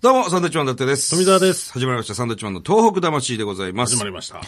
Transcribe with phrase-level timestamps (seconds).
[0.00, 1.10] どうも、サンドウィッチマン伊達です。
[1.10, 3.96] 富澤です始まりました、サンドウィッチマンの東北魂でございます。
[3.96, 4.40] 始まりました。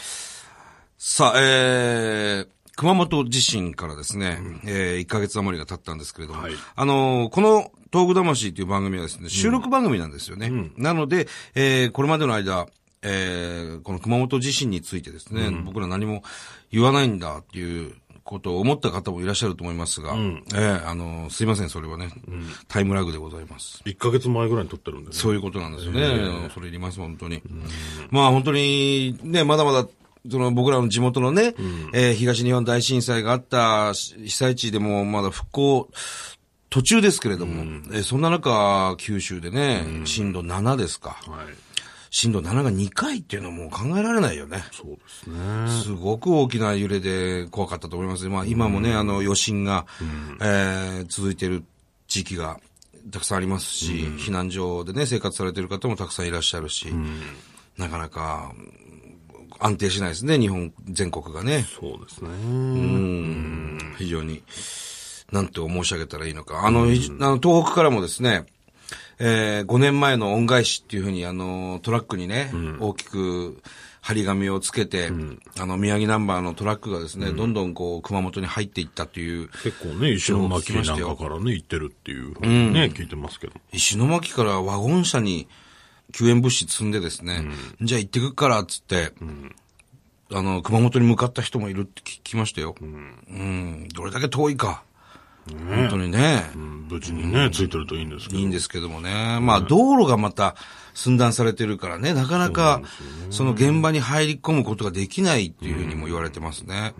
[0.96, 10.70] さあ、えー、熊本地震からですね、えー、1ヶ月余りが経ったんですけれども、はいあのーこの東北魂という番組はですね、収録番組なんですよね。
[10.76, 11.26] なので、
[11.56, 12.68] えー、これまでの間、
[13.02, 16.22] えー、この熊本地震についてですね、僕ら何も
[16.70, 17.96] 言わないんだっていう
[18.30, 22.10] ことを思った方もいらっしゃると思いますが、えー、あのーすいません、それはね、
[22.68, 23.82] タイムラグでございます。
[23.84, 25.16] 1ヶ月前ぐらいに撮ってるんでね。
[25.16, 26.48] そういうことなんですよね。
[26.54, 27.42] それいります、本当に。
[28.10, 29.88] まあ本当に、ね、まだまだ、
[30.30, 31.54] その僕らの地元のね、
[31.92, 35.88] えー東日本大震災があった被災地でもまだ復興
[36.68, 41.16] 途中ですけれども、えーそんな中、九州でね、震度7ですか。
[41.26, 41.69] はい。
[42.10, 44.64] 震度7が2回っていうのはもう考えられないよね。
[44.72, 45.82] そうですね。
[45.84, 48.28] すごく大きな揺れで怖かったと思います。
[48.28, 49.86] まあ今もね、あの余震が、
[50.40, 51.64] えー続いている
[52.08, 52.58] 地域が
[53.12, 56.88] たくさんありますし、避難所でね、生活されている方もたくさんいらっしゃるし、
[57.78, 58.90] なかなかうん
[59.60, 61.66] 安定しないですね、日本全国がね。
[61.78, 62.30] そうですね。
[62.30, 64.42] うん非常に、
[65.30, 66.66] なんと申し上げたらいいのか。
[66.66, 68.46] あの、ひあの東北からもですね、
[69.22, 73.62] えー、5年前の恩返しっていうふうに、あの、トラックにね、大きく
[74.00, 75.10] 張り紙をつけて、
[75.58, 83.52] あの、宮城ナンバーのトラックがですね、どんどんこう、熊本に入っていったという、結構ね、石巻なんかからね、行ってるっていうふうにね、聞いてますけど。
[83.72, 85.46] 石巻からワゴン車に
[86.12, 87.44] 救援物資積んでですね、
[87.82, 89.12] じゃあ行ってくっから、っつって、
[90.32, 92.74] あの、熊本に向かった人もいるって聞きましたよ。
[92.80, 93.88] うん。
[93.94, 94.82] どれだけ遠いか。
[95.46, 96.50] 本当にね。
[96.54, 98.38] うん無事にね、ついてるといいんですけど。
[98.40, 99.38] いいんですけどもね。
[99.40, 100.56] まあ、道路がまた
[100.92, 102.82] 寸断されてるからね、なかなか、
[103.30, 106.94] その現場に入り込むことができないっていうふうにも言われてますね。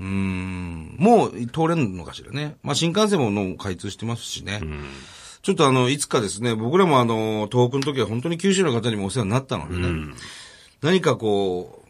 [0.00, 0.96] うん。
[0.98, 2.56] もう通れんのかしらね。
[2.62, 4.60] まあ、新幹線ももう開通してますしね。
[5.42, 10.14] ちょっとあの、いつかですね、僕らもあの、東北の時は本当に九州の方にもお世話になったのでね、
[10.82, 11.83] 何かこう、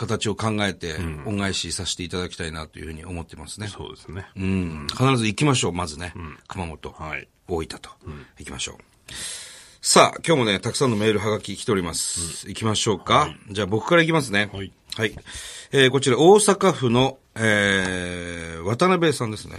[0.00, 3.68] 形を考えて、恩返しさせていただきたいなというふうに思ってますね。
[3.68, 4.26] そうですね。
[4.36, 4.86] うん。
[4.90, 6.14] 必ず行きましょう、まずね。
[6.48, 6.90] 熊本。
[6.90, 7.28] はい。
[7.46, 7.90] 大分と。
[8.38, 9.12] 行きましょう。
[9.82, 12.48] さあ、今日もね、たくさんのメールはがき来ております。
[12.48, 13.34] 行きましょうか。
[13.50, 14.50] じゃあ僕から行きますね。
[14.52, 14.72] はい。
[14.96, 15.14] はい。
[15.72, 19.56] えーこちら、大阪府の、えー渡辺さんですね。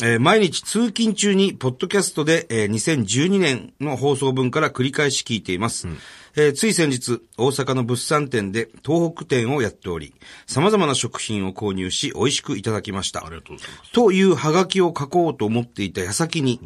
[0.00, 5.88] えー毎日通勤中に、ポッドキャストで、えー2012年の放送分から繰り返し聞いています。
[6.36, 10.14] えーつい先日、大阪の物産展で東北店をやっており、
[10.46, 13.26] 様々な食品を購入し、美味しくいただきました。
[13.26, 13.92] ありがとうございます。
[13.92, 16.60] というハガキを書こうと思っていた矢先に、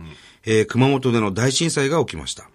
[0.44, 2.50] えー熊本での大震災が起きました。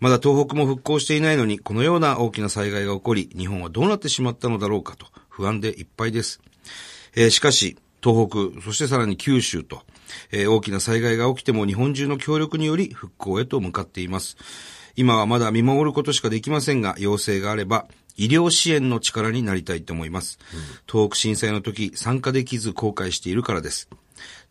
[0.00, 6.40] まだ東北も復興していないのに、このような大きな災害が起こり、日本はどうなってしまったのだろうかと、不安でいっぱいです。
[7.14, 9.82] えーしかし、東北、そしてさらに九州と、
[10.30, 14.36] えー大きな災害が起きても日本中の協力により復興へと向かっています。
[14.96, 17.86] 今はまだ見守ることしかできませんが、要請があれば、
[18.16, 20.38] 医療支援の力になりたいと思います。
[20.90, 23.88] 東北震災の時、参加できず後悔しているからです。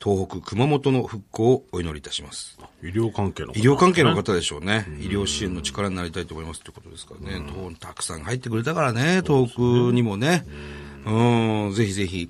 [0.04, 2.58] 東北、熊本の復興をお祈りいたします。
[2.82, 4.88] 医療関係の方医療関係の方でしょうね。
[5.00, 7.46] 医療支援の力になりたいと思いますということですからね。
[7.54, 9.62] 東たくさん入ってくれたからね、東北
[9.94, 10.46] にもね。
[11.06, 12.30] うん、ぜひぜひ、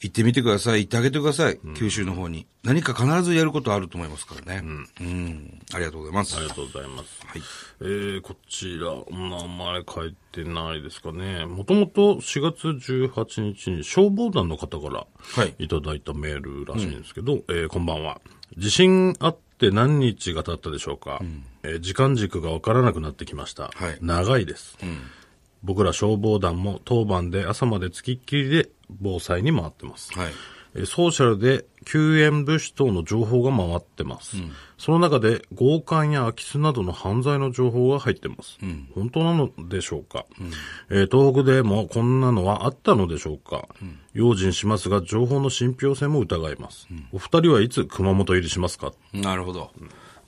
[0.00, 0.84] 行ってみてください。
[0.84, 1.58] 行ってあげてください。
[1.76, 2.46] 九州の方に。
[2.62, 4.88] 何か必ずやることあると思いますからね。
[5.00, 5.60] うん。
[5.72, 6.36] ありがとうございます。
[6.36, 7.26] ありがとうございます。
[7.26, 7.42] はい。
[7.80, 11.46] えー、こちら、名前書いてないですかね。
[11.46, 18.20] もともと4月18日に消防団の方からはいいただいたメールらしいんですけど、えーこんばんは。
[18.56, 21.20] 地震あって何日が経ったでしょうか、
[21.62, 23.70] えー時間軸がわからなくなってきました。
[23.74, 24.76] はい長いです。
[25.66, 30.12] 僕ら消防団も当番で朝までつきっきりで防災に回ってます。
[30.18, 30.32] はい。
[30.74, 34.36] えーソーシャルで救援物資等の情報が回ってます。
[34.76, 38.58] その中で強姦や空き巣などの犯罪の情報が入ってます。
[38.94, 40.26] 本当なのでしょうか、
[40.90, 43.68] えー東北でもこんなのはあったのでしょうか、
[44.12, 46.88] 用心しますが情報の信憑性も疑います。
[47.12, 48.92] お二人はいつ熊本入りしますか？
[49.14, 49.70] なるほど。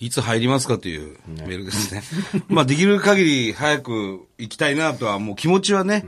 [0.00, 2.02] いつ入りますかというメールですね。
[2.48, 6.04] まあ、できる限り早く行きたいなとは、もう気持ちはね、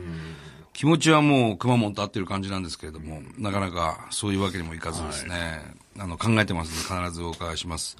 [0.72, 7.96] 気持ちはもう熊本合ってる感じなんですけれども、なかなかそういうわけにもいかずですね、あの、考えてますので必ずお伺いします。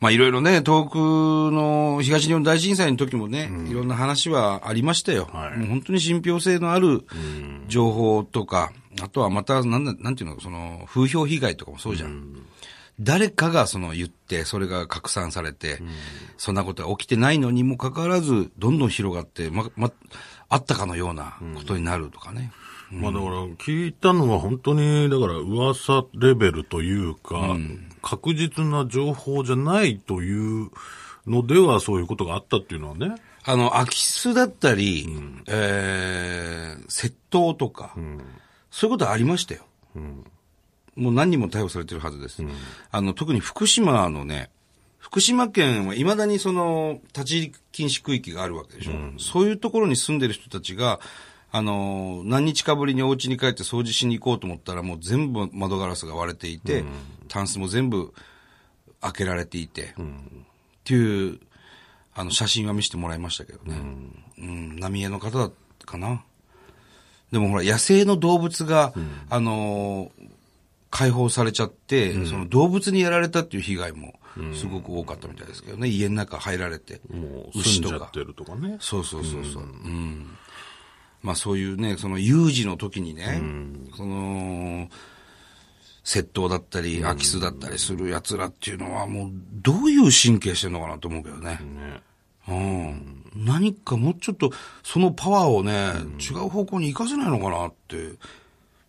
[0.00, 5.30] まあいろいろね、東北の東日本大震災の時もね、いろんな話はありましたよ。
[5.32, 5.58] はい。
[5.58, 7.06] もう本当に信憑性のある
[7.68, 12.36] 情報とか、あとはまた、なんだ、なんていうの、その、風評被害とかもそうじゃん。
[13.02, 15.80] 誰かがその言って、それが拡散されて、
[16.36, 19.92] そんなことが起きてないのにもかかわらず、どんどん広がって、ま、ま、
[20.48, 22.52] あったかのようなことになるとかね。
[22.90, 27.56] まあだから聞いたのは本当に、だから噂レベルというか、
[28.02, 30.70] 確実な情報じゃないという
[31.26, 33.14] のではそういうことがあったっていうのはね。
[33.44, 35.08] あの、空き巣だったり、
[35.48, 37.94] えー、窃盗とか、
[38.70, 39.64] そういうことありましたよ。
[40.96, 42.42] もう何人も逮捕されてるはずです。
[42.90, 44.50] あの、特に福島のね、
[44.98, 48.92] 福島県は未だにその、立ち入り禁止区域があるわけでしょ。
[49.18, 51.00] そういうところに住んでる人たちが、
[51.50, 56.84] あの、何日かぶりにお家に帰って掃除しに行こうと思ったらもう全部窓ガラスが割れていて、
[57.28, 58.14] タンスも全部
[59.00, 59.94] 開けられていて、っ
[60.84, 61.40] ていう、
[62.14, 63.76] あの、写真は見せてもらいましたけどね。
[64.38, 65.50] うん、浪江の方だ
[65.84, 66.24] かな。
[67.32, 68.92] でもほら、野生の動物が、
[69.28, 70.31] あのー
[70.92, 74.20] 解放されちゃって、その動物にやられたっていう被害も
[74.54, 75.88] すごく多かったみたいですけどね。
[75.88, 77.00] 家の中入られて。
[77.10, 78.76] もう牛とか住んじゃってるとかね。
[78.78, 79.62] そうそうそうそう。
[79.62, 80.36] うん。
[81.22, 83.40] まあそういうね、その有事の時にね、
[83.96, 84.86] その、
[86.04, 91.58] 窃盗だったり、空き巣だったりする奴らっていうのはもうどういう神経してんのかなと思うけどね。
[91.62, 92.02] ね
[92.48, 93.24] うん。
[93.34, 94.50] 何かもうちょっと
[94.82, 98.18] そのパワーをね、違う方向に活かせないのかなって、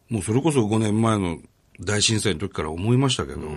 [0.09, 1.38] もうそれこそ5年前の
[1.80, 3.42] 大震災の時から思いましたけど。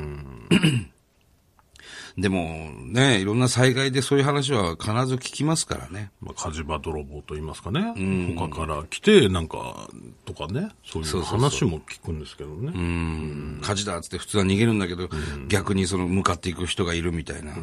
[2.19, 6.11] でもね、いろんな災害でそういう話は必ず聞きますからね。
[6.23, 7.93] まあ、火事場泥棒と言いますかね。
[8.39, 9.91] 他から来て、なんか、
[10.25, 10.71] とかね。
[10.83, 12.73] そういう話も聞くんですけどね。
[12.75, 15.11] うん火事だっつって普通は逃げるんだけど、
[15.49, 17.55] 逆にその向かっていく人がいるみたいな、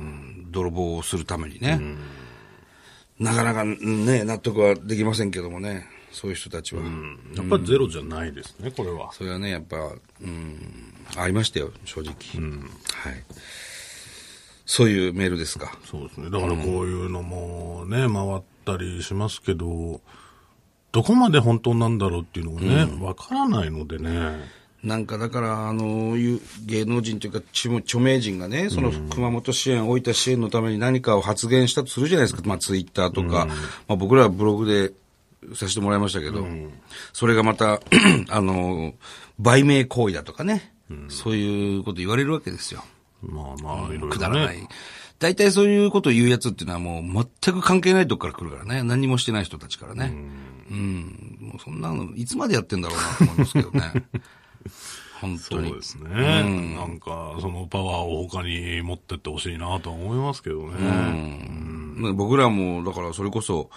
[0.52, 1.82] 泥棒をするためにね。
[3.20, 6.83] なかなかね、納得はできませんけどもね、そういう人たちは。
[7.36, 9.12] やっぱりゼロじゃないですね、これは。
[9.12, 9.77] それはね、やっぱ、
[10.21, 12.13] うん、ありましたよ、正直。
[12.13, 13.24] はい。
[14.65, 15.77] そういうメールですか。
[15.83, 16.30] そうですね。
[16.30, 20.01] だからこういうのもね、回ったりしますけど、
[20.92, 24.63] どこまで本当なんだろうっていうのがね、わ、からないのでね。
[24.83, 26.16] なんかだから、あの、
[26.66, 32.42] 芸能人というか、著名人がね、その熊本支援、大分支援のために何かを発言したとするじゃないですか。
[32.45, 33.48] まあ、ツイッターとか、
[33.88, 34.92] まあ、僕らはブログで
[35.56, 36.45] させてもらいましたけど、
[37.13, 37.80] それがまた、
[38.30, 38.94] あの、
[39.40, 40.74] 売名行為だとかね、
[41.10, 42.84] そういうこと言われるわけですよ。
[43.22, 44.12] まあまあ、いろいろね。
[44.13, 44.68] くだらない。
[45.19, 48.84] 大体そういうことを言うやつっていうのはもう全く関係ないとこから来るからね。
[48.84, 50.13] 何もしてない人たちからね。
[50.69, 51.38] うん。
[51.40, 54.06] もうそんなの、いつまでやってんだろうなと思いますけどね。
[55.22, 55.84] 本当にそうで。
[55.84, 56.75] すね。
[56.75, 61.94] なんか、そのパワーを他に持ってってほしいなとは思いますけどね。
[61.95, 63.69] まあ僕らも、だからそれこそ、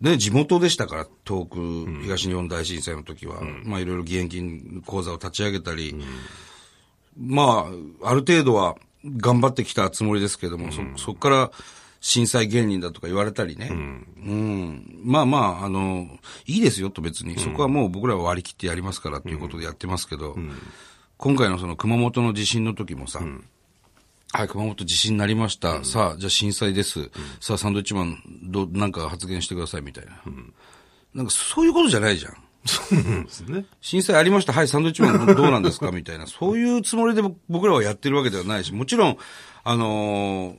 [0.00, 5.96] ね、地元でしたから、東北、東日本大震災の時は、まあいろいろ義援金講座を立ち上げたり、
[7.18, 7.66] ま
[8.02, 11.50] あ、ある程度は頑張ってきたつもりですけども、そ、そこから
[12.00, 13.68] 震災芸人だとか言われたりね。
[13.70, 15.00] うん。
[15.02, 16.06] まあまあ、あの、
[16.46, 20.36] いいですよと別に、そこはもう僕らは割り切ってやりますからっていうことでやってますけど、
[21.16, 23.20] 今回のその熊本の地震の時もさ、
[24.36, 25.82] はい、熊本地震になりました。
[25.82, 27.10] さあ、じゃあ震災です。
[27.40, 30.12] さあ、サンドイッチマン、どう、なんか発言してくださいみたいな。
[31.14, 32.36] なんかそういうことじゃないじゃん。
[32.66, 33.64] そうですね。
[33.80, 34.52] 震災ありました。
[34.52, 35.90] はい、サンドイッチマンどうなんですか？
[35.90, 36.26] みたいな。
[36.26, 39.18] そういうつもりで僕らはやってるわけではないし、もちろん、
[39.64, 40.56] あのー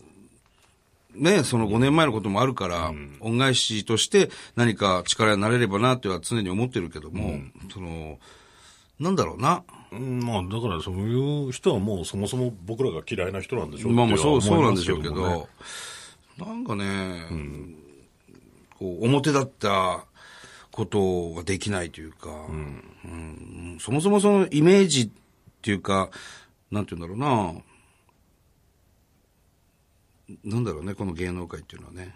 [1.14, 7.40] ね、その5年前のこともあるから、恩返しとして何か力になれればなっては常に思ってるけども、
[7.72, 8.18] その、
[9.00, 9.64] なんだろうな。
[9.92, 15.48] うんまあ、だからそういう人はもうそもそも僕らが嫌いな人なんでしょうまあまあそう、そうなんでしょうけど、
[16.38, 17.22] なんかね、
[18.78, 20.06] こう、表だった
[20.72, 25.10] ことができないというか、うんそもそもそのイメージっ
[25.62, 26.10] ていうか、
[26.70, 27.64] なんて言うんだろ
[30.28, 32.16] うな、なんだろうね、この芸能界っていうのはね。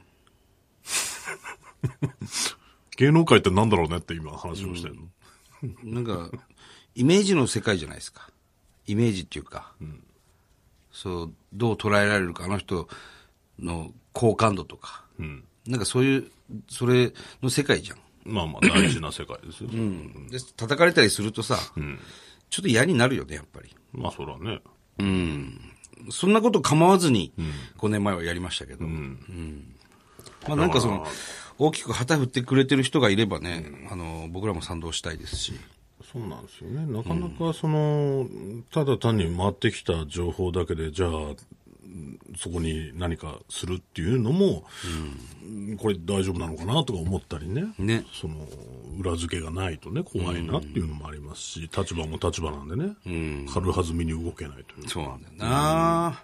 [2.97, 5.03] 芸能界ってなんだろうねって今話をしてるの？
[5.83, 6.29] なんか、
[6.95, 8.29] イメージの世界じゃないですか。
[8.87, 9.73] イメージっていうか、
[10.91, 12.87] そう、どう捉えられるか、あの人
[13.59, 15.43] の好感度とか、うん。
[15.67, 16.31] なんかそういう、
[16.69, 17.97] それの世界じゃん。
[18.23, 19.69] まあまあ大事な世界ですよ。
[20.29, 21.57] で、叩かれたりするとさ、
[22.49, 23.75] ちょっと嫌になるよね、やっぱり。
[23.93, 24.61] まあそらね。
[26.09, 27.31] そんなこと構わずに、
[27.77, 28.85] 5年前はやりましたけど。
[28.85, 29.75] うん
[30.47, 31.05] まあなんかその、
[31.61, 35.53] 大きく旗振ってくれてる人がいればね、あの、僕らも賛同したいですし。
[36.11, 36.91] そうなんですよね。
[36.91, 38.27] なかなかその、
[38.71, 41.09] ただ単に回ってきた情報だけで、じゃあ、
[42.35, 44.63] そこに何かするっていうのも、
[45.77, 47.65] これ大丈夫なのかなとか思ったりね。
[47.77, 48.47] ねその、
[48.99, 54.89] 裏付けがないとね、怖いなっていうのもありますし、立場も立場なんでね、軽はずみに動けないという。
[54.89, 56.23] そうなんだよな、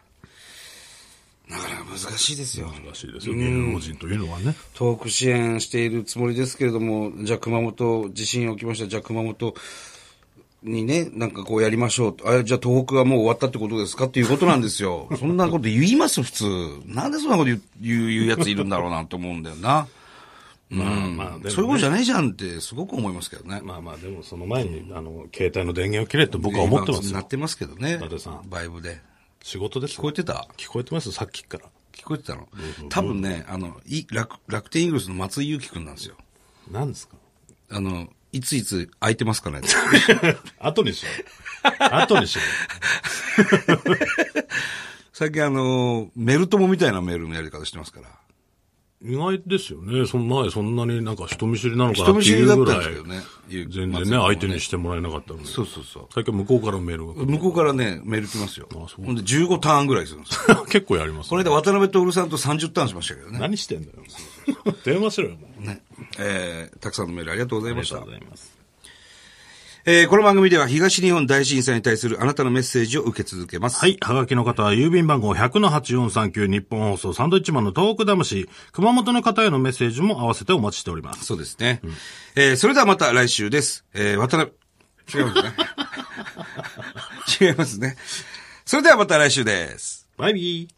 [1.49, 2.71] なかなか難しいですよ。
[2.85, 4.55] らしいですよ、芸能人というのはね。
[4.77, 9.53] 東北支援しているつもりですけれども、じゃあ熊本地震起きました、じゃあ熊本、
[10.63, 12.15] にね、なんかこうやりましょう。
[12.25, 15.07] あ、じゃあ東北はもう終わったってことですかっていうことなんですよ。
[15.17, 16.45] そんなこと言います普通。
[16.85, 19.87] なんでそんなこと言う言うやついるんだろうなと思うんだよな。
[20.69, 23.61] まあまあ、でもねそういうことじゃないじゃんってすごく思いますけどね。
[23.63, 27.13] まあまあ、でもその前に、あの、携帯の電源を切れって僕は思ってますよ。
[27.13, 27.95] なってますけどね。
[27.95, 28.99] 伊達さんバイブで。
[29.47, 30.45] 仕事です聞こえてた？
[30.57, 31.63] 聞こえてますさっきから。
[31.93, 32.49] 聞こえてたの？
[32.89, 36.15] 多分ね、あの、い楽楽天イーグルスの松井裕樹くんなんですよ。
[36.69, 37.15] 何ですか？
[37.71, 39.61] あの、いついつ空いてますかね？
[40.59, 41.09] 後にしよ
[41.63, 41.67] う。
[41.79, 42.41] 後にしよ
[45.13, 48.09] 最近あの、メルトモみたいなメールのやり方してますから。
[49.07, 49.13] う。
[49.13, 50.05] 意外ですよね。
[50.05, 53.15] その前そんなになんか人見知りなのかなって人見知りだっいうぐらいたんですけど。
[53.15, 53.21] ね。
[53.49, 55.45] 全然ね、相手にしてもらえなかったので。
[55.45, 56.05] そうそうそう。
[56.13, 57.25] 最近向こうからメールが。
[57.25, 58.67] 向こうからね、メール来ますよ。
[58.71, 60.65] あそうほんで15ターンぐらいするんですよ。
[60.69, 63.39] 結構やります、この間渡辺徹さんと30ターンしましたけどね。
[63.39, 63.93] 何してんだよ。
[64.83, 65.65] 電話しろよ、もう。
[65.65, 65.81] ね。
[66.19, 68.19] えー、たくさんのメールありがとうございましたありがとう。
[68.19, 68.56] ございます。
[69.89, 73.79] えー、この番組では東日本大震災に対するあなたのメッセージを受け続けます。
[73.79, 73.95] はい。
[74.01, 78.49] はがきの方は郵便番号100-8439日本放送サンドイッチマンの東北魂。
[78.73, 81.23] 熊本の方へのメッセージも合わせてお待ちしております。
[81.23, 81.79] そうですね。
[82.35, 83.85] えー、それではまた来週です。
[83.93, 84.51] えー、渡辺、
[85.15, 85.53] 違いますね。
[87.47, 87.95] 違いますね。
[88.65, 90.09] それではまた来週です。
[90.17, 90.76] バイビー。